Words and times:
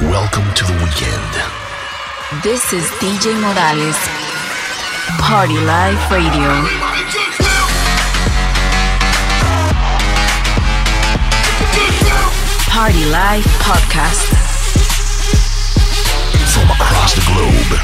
Welcome 0.00 0.48
to 0.54 0.64
the 0.64 0.72
weekend. 0.80 1.32
This 2.42 2.72
is 2.72 2.88
DJ 3.04 3.36
Morales. 3.36 4.00
Party 5.20 5.60
Life 5.60 6.10
Radio. 6.10 6.48
Party 12.72 13.04
Life 13.12 13.44
Podcast. 13.60 14.24
From 16.48 16.70
across 16.70 17.12
the 17.12 17.20
globe. 17.28 17.78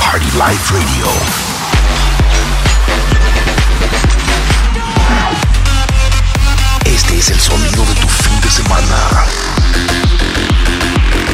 Party 0.00 0.30
Life 0.38 0.72
Radio. 0.72 1.06
Este 6.86 7.18
es 7.18 7.28
el 7.30 7.38
sonido 7.38 7.84
de 7.84 7.94
tu 8.00 8.08
fin 8.08 8.40
de 8.40 8.48
semana. 8.48 10.11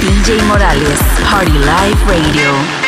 DJ 0.08 0.40
Morales, 0.48 1.00
Party 1.28 2.87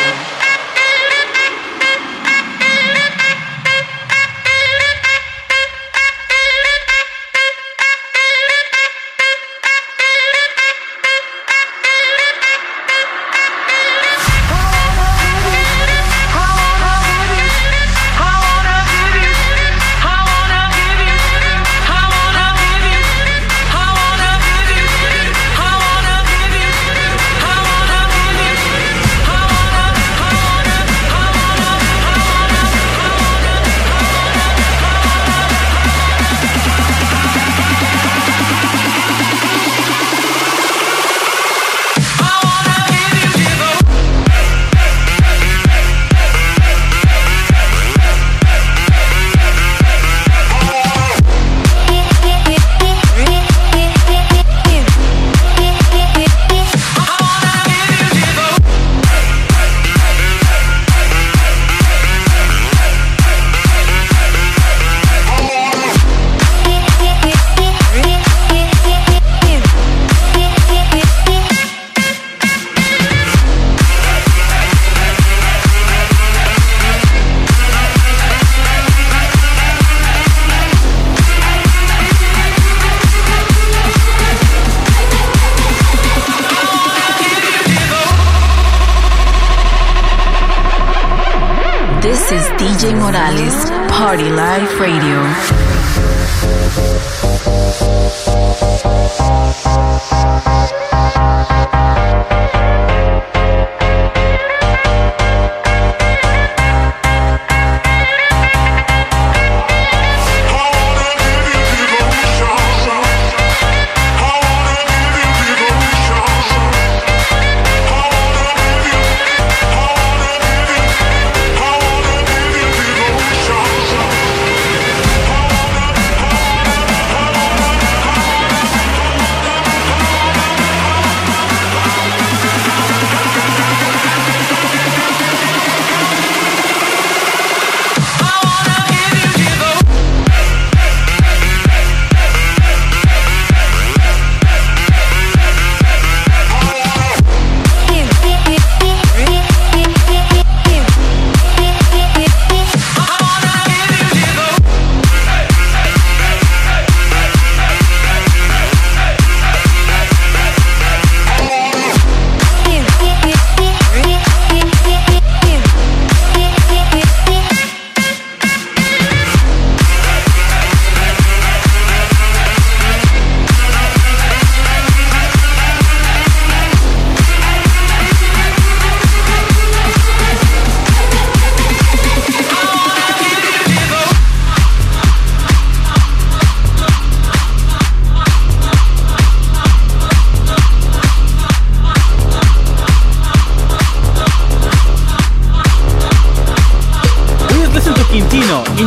Life 94.29 94.79
Radio. 94.79 95.70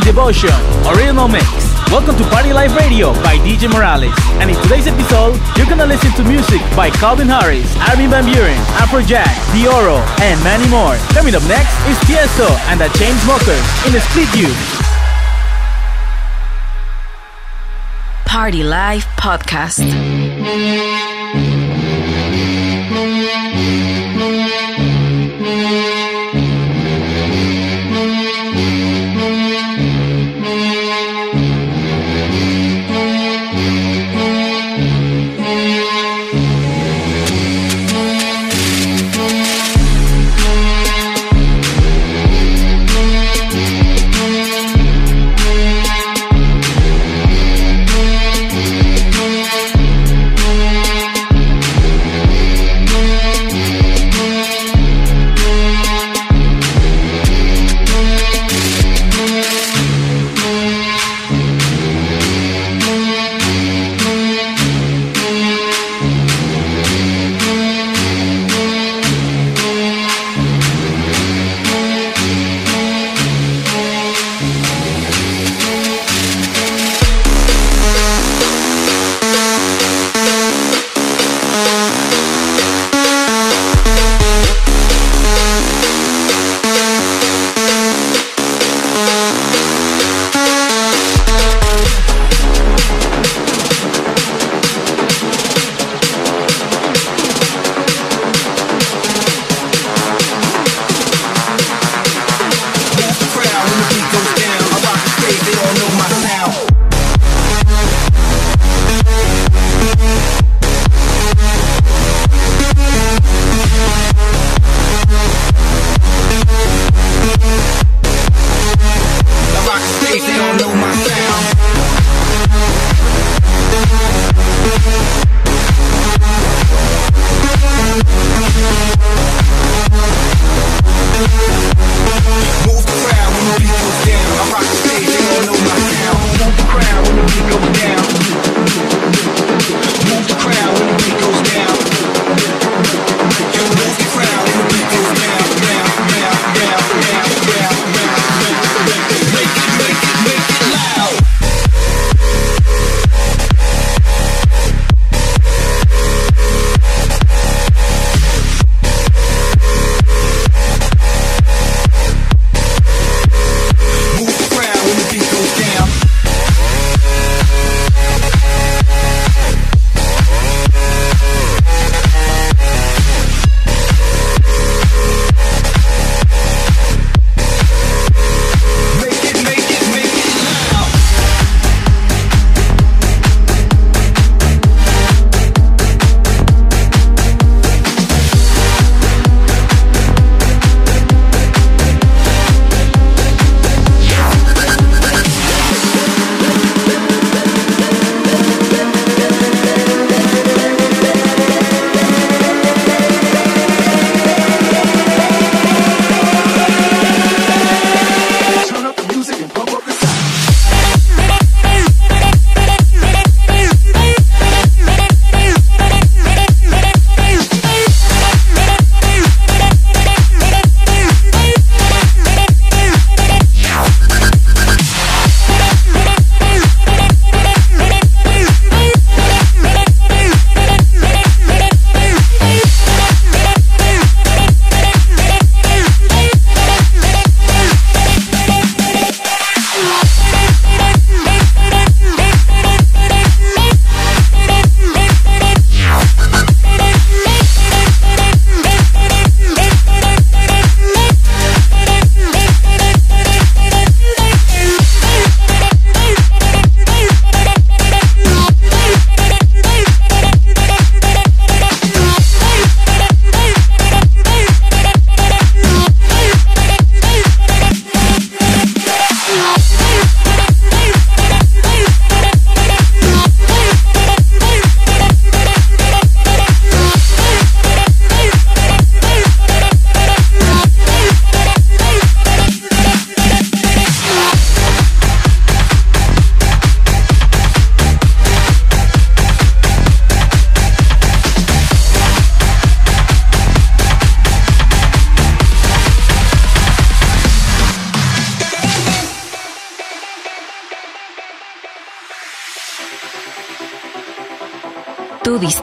Devotion, 0.01 0.49
original 0.87 1.27
Mix. 1.27 1.45
Welcome 1.91 2.17
to 2.17 2.23
Party 2.29 2.51
Life 2.51 2.75
Radio 2.75 3.13
by 3.21 3.37
DJ 3.37 3.71
Morales. 3.71 4.13
And 4.41 4.49
in 4.49 4.55
today's 4.63 4.87
episode, 4.87 5.39
you're 5.55 5.67
gonna 5.67 5.85
listen 5.85 6.11
to 6.13 6.23
music 6.23 6.61
by 6.75 6.89
Calvin 6.89 7.27
Harris, 7.27 7.69
Armin 7.89 8.09
Van 8.09 8.25
Buuren, 8.25 8.57
Afrojack, 8.81 9.29
Dyro, 9.53 10.01
and 10.21 10.41
many 10.43 10.67
more. 10.67 10.95
Coming 11.13 11.35
up 11.35 11.43
next 11.47 11.73
is 11.87 11.97
Tiesto 12.09 12.49
and 12.69 12.79
the 12.79 12.89
Chainsmokers 12.97 13.85
in 13.85 13.93
the 13.93 14.01
Split 14.01 14.27
View. 14.29 14.51
Party 18.25 18.63
Life 18.63 19.05
Podcast. 19.17 21.04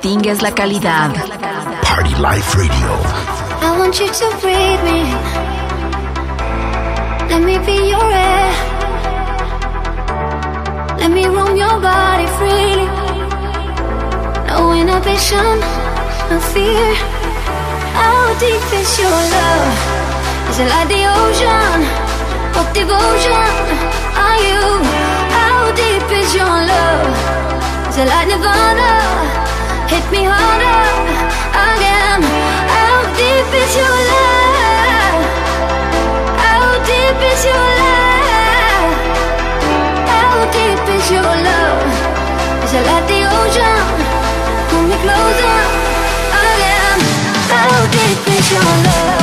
Distingues 0.03 0.43
la 0.43 0.51
calidad. 0.51 1.13
Party 1.83 2.15
Life 2.17 2.57
Radio. 2.57 2.91
I 3.61 3.79
want 3.79 4.01
you 4.01 4.09
to 4.09 4.27
breathe 4.41 4.83
me. 4.83 5.01
Let 7.31 7.43
me 7.43 7.57
be 7.65 7.91
your 7.91 8.11
air. 8.11 8.53
Let 10.99 11.11
me 11.13 11.25
roam 11.27 11.57
your 11.57 11.79
body 11.81 12.27
freely. 12.39 12.89
No 14.49 14.73
inhibition, 14.75 15.61
no 16.31 16.41
fear. 16.53 16.95
How 17.95 18.35
deep 18.41 18.67
is 18.81 18.99
your 18.99 19.21
love? 19.37 19.71
Is 20.51 20.59
it 20.59 20.69
like 20.69 20.89
the 20.89 21.03
ocean? 21.21 21.79
What 22.57 22.75
devotion 22.75 23.51
are 24.27 24.41
you? 24.49 24.65
How 25.39 25.71
deep 25.77 26.07
is 26.21 26.35
your 26.35 26.57
love? 26.73 27.95
Till 27.95 28.07
like 28.07 28.27
Nirvana 28.27 29.42
Hit 29.93 30.11
me 30.11 30.25
harder 30.25 30.83
again 31.69 32.23
How 32.73 32.97
deep 33.13 33.49
is 33.63 33.73
your 33.77 33.97
love? 34.13 35.21
How 36.45 36.65
deep 36.89 37.21
is 37.31 37.45
your 37.45 37.67
love? 37.81 38.93
How 40.09 40.33
deep 40.57 40.85
is 40.97 41.11
your 41.13 41.33
like 42.89 43.07
the 43.13 43.21
ocean? 43.37 43.85
Pull 44.71 44.85
me 44.89 44.97
closer 45.05 45.61
again 46.41 46.99
How 47.53 47.77
deep 47.93 48.29
is 48.39 48.51
your 48.51 48.71
love? 48.89 49.22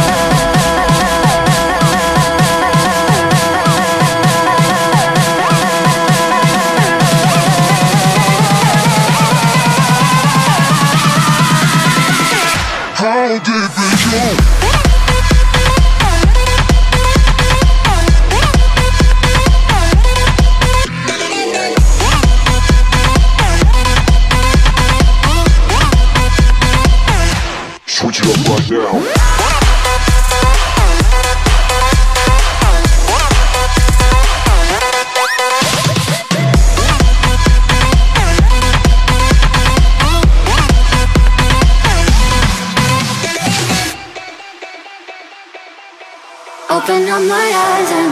Open 46.79 47.03
up 47.09 47.23
my 47.27 47.47
eyes 47.67 47.91
and 48.01 48.11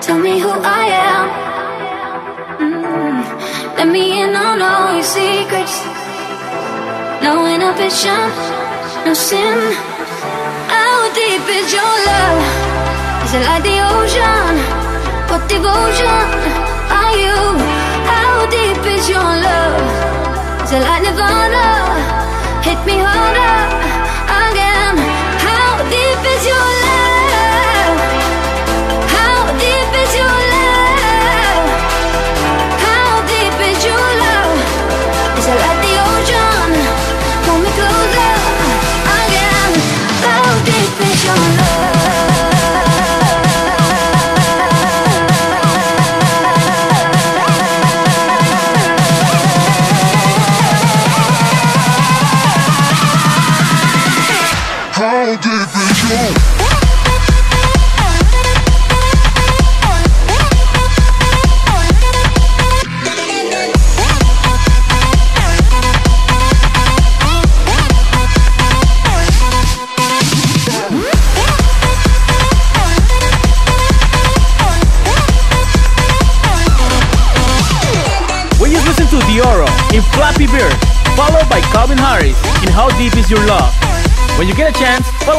tell 0.00 0.20
me 0.20 0.38
who 0.38 0.48
I 0.48 0.86
am. 1.10 1.26
Mm. 2.62 3.18
Let 3.76 3.88
me 3.88 4.22
in 4.22 4.30
on 4.30 4.62
all 4.62 4.94
your 4.94 5.02
secrets. 5.02 5.76
No 7.26 7.34
inhibition, 7.54 8.30
no 9.04 9.12
sin. 9.12 9.58
How 10.70 11.10
deep 11.18 11.42
is 11.58 11.72
your 11.78 11.94
love? 12.10 12.40
Is 13.26 13.32
it 13.34 13.42
like 13.48 13.64
the 13.66 13.78
ocean? 13.96 14.54
What 15.26 15.42
devotion 15.50 16.26
are 17.00 17.16
you? 17.24 17.38
How 18.06 18.46
deep 18.54 18.86
is 18.94 19.04
your 19.10 19.30
love? 19.48 19.82
Is 20.62 20.70
it 20.78 20.82
like 20.88 21.02
Nirvana? 21.02 21.66
Hit 22.62 22.78
me 22.86 22.96
harder 23.02 23.95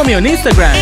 me 0.08 0.14
on 0.14 0.24
Instagram, 0.24 0.77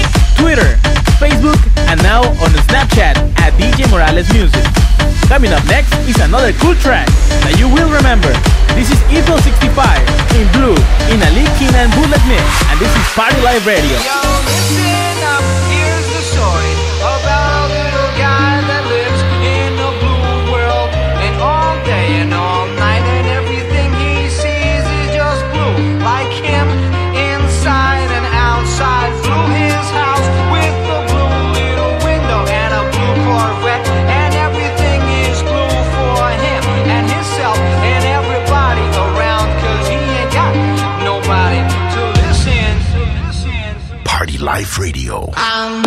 Radio. 45.06 45.30
I'm 45.36 45.85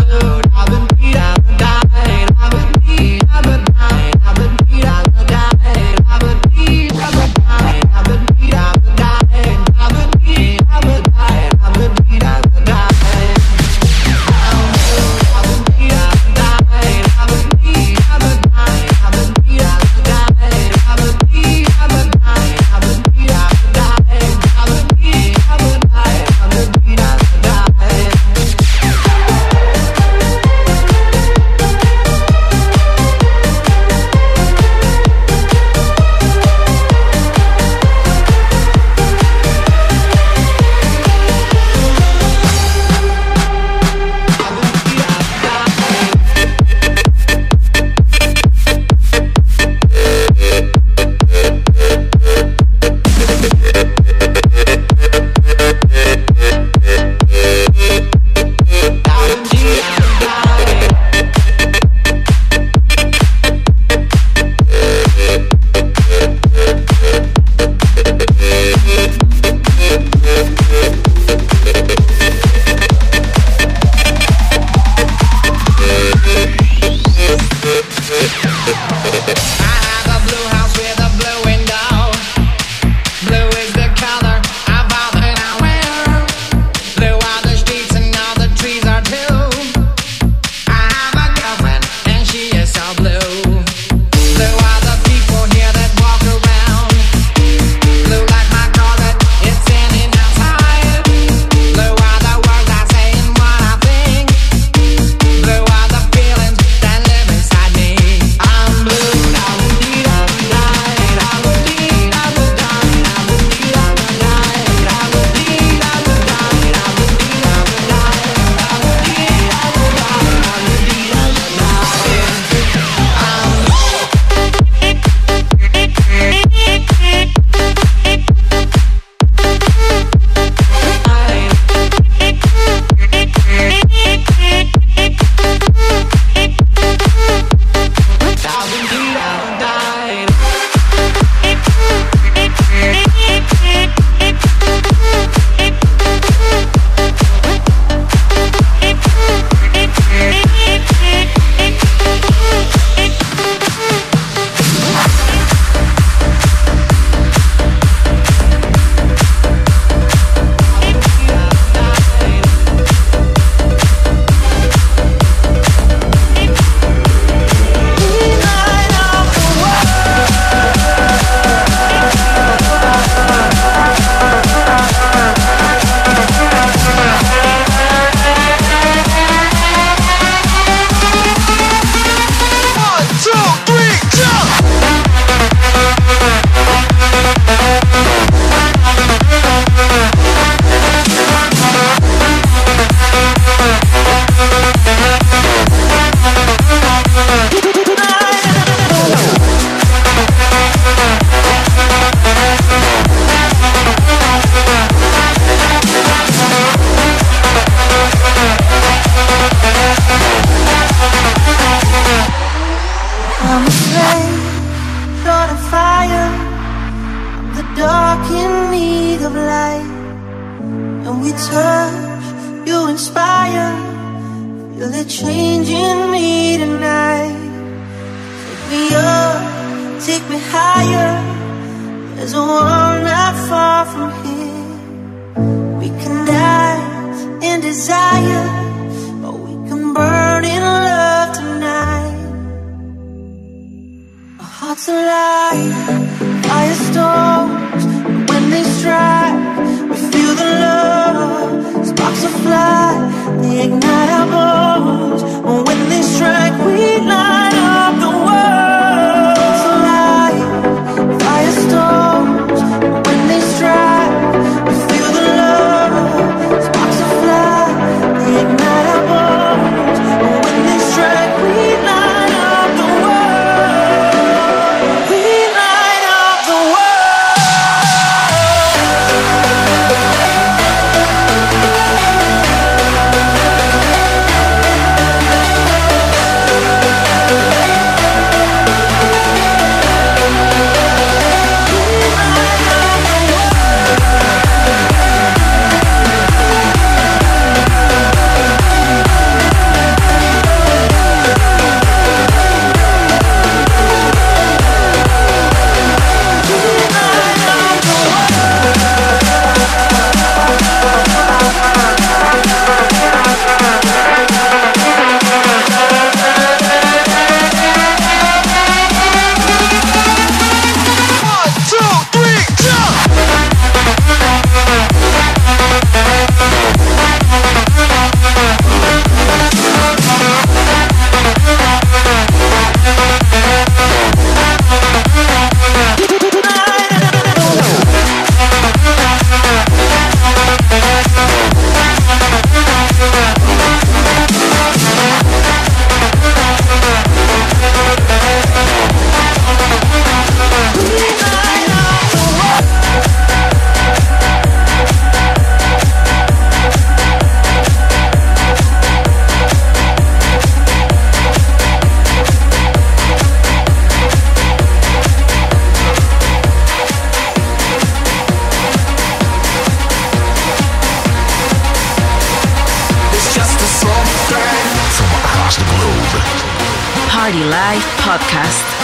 Party 377.09 377.45
Life 377.45 377.85
Podcast. 377.99 378.79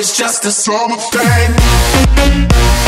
It's 0.00 0.16
just 0.16 0.44
a 0.44 0.52
storm 0.52 0.92
of 0.92 1.02
fame. 1.10 2.87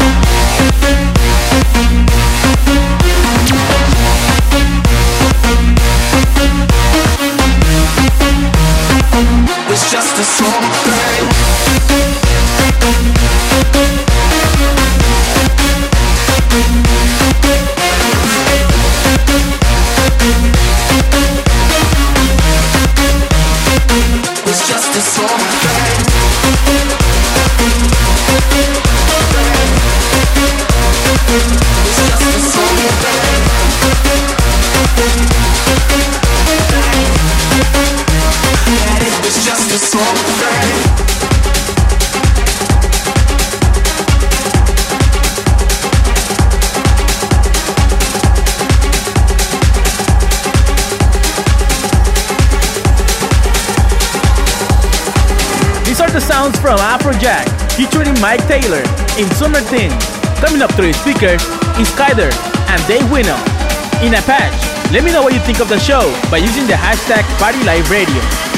it's 9.69 9.91
just 9.91 10.17
a 10.19 10.23
small 10.23 10.61
thing. 10.83 11.31
Mike 58.19 58.41
Taylor 58.47 58.81
in 59.19 59.29
Summer 59.35 59.61
Thing. 59.61 59.91
Coming 60.41 60.63
up 60.63 60.71
through 60.73 60.91
speakers 60.93 61.41
is 61.77 61.87
Skyder 61.93 62.33
and 62.67 62.87
Dave 62.87 63.09
Winnel. 63.11 63.37
In 64.01 64.15
a 64.15 64.21
patch, 64.25 64.57
let 64.91 65.03
me 65.03 65.11
know 65.11 65.21
what 65.21 65.33
you 65.33 65.39
think 65.41 65.59
of 65.59 65.69
the 65.69 65.77
show 65.77 66.11
by 66.31 66.37
using 66.37 66.65
the 66.65 66.73
hashtag 66.73 67.21
PartyLifeRadio. 67.37 68.51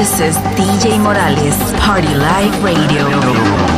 This 0.00 0.18
is 0.20 0.36
DJ 0.56 0.98
Morales, 0.98 1.58
Party 1.74 2.14
Life 2.14 2.64
Radio. 2.64 3.69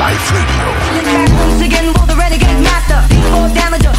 Life 0.00 0.32
Radio. 0.32 0.66
Back 1.04 1.28
once 1.28 1.60
again 1.60 1.92
for 1.92 2.06
the 2.06 2.16
renegade 2.16 2.62
master. 2.64 3.06
Deep 3.14 3.54
damage. 3.54 3.89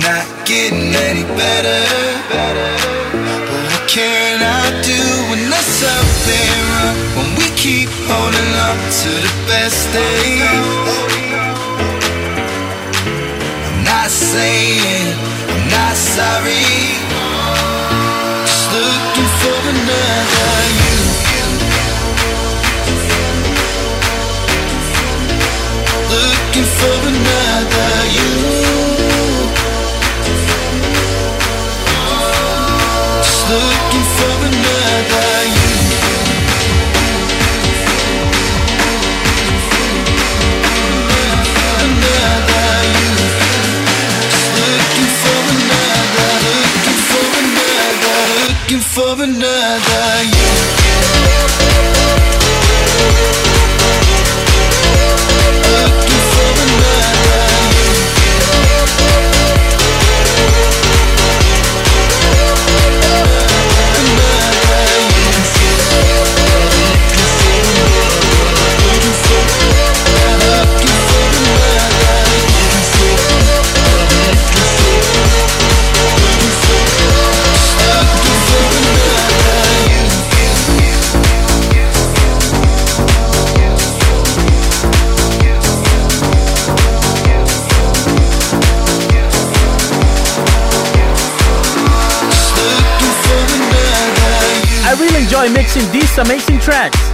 Not 0.00 0.26
getting 0.46 0.94
any 1.08 1.24
better. 1.36 1.82
But 2.32 2.56
what 3.68 3.84
can 3.88 4.40
I 4.40 4.64
do 4.82 5.02
when 5.28 5.40
there's 5.50 5.70
something 5.84 6.52
wrong? 6.72 6.96
When 7.16 7.28
we 7.36 7.46
keep 7.56 7.88
holding 8.08 8.52
on 8.66 8.76
to 9.02 9.10
the 9.26 9.34
best 9.48 9.80
days. 9.92 10.40
I'm 13.66 13.84
not 13.84 14.10
saying 14.10 15.14
I'm 15.52 15.64
not 15.68 15.96
sorry. 15.96 16.96
Just 18.48 18.66
looking 18.72 19.30
for 19.40 19.58
another 19.74 20.56
you. 20.80 20.96
Looking 26.10 26.68
for 26.78 26.96
another 27.08 27.39
for 49.16 49.24
another 49.24 50.22
you. 50.22 50.59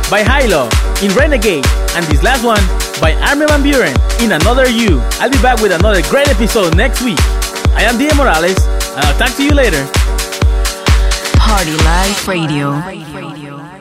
By 0.09 0.23
Hilo 0.23 0.69
in 1.03 1.11
Renegade 1.16 1.66
and 1.97 2.07
this 2.07 2.23
last 2.23 2.45
one 2.45 2.62
by 3.01 3.14
Armin 3.29 3.49
van 3.49 3.62
Buuren 3.62 4.23
in 4.23 4.33
Another 4.33 4.69
You. 4.69 5.01
I'll 5.19 5.31
be 5.31 5.40
back 5.42 5.61
with 5.61 5.73
another 5.73 6.01
great 6.03 6.29
episode 6.29 6.77
next 6.77 7.03
week. 7.03 7.19
I 7.75 7.83
am 7.83 7.99
DJ 7.99 8.16
Morales 8.16 8.57
and 8.95 9.05
I'll 9.05 9.19
talk 9.19 9.37
to 9.37 9.42
you 9.45 9.51
later. 9.51 9.85
Party 11.38 11.73
Life 11.85 12.29
Radio. 12.29 13.76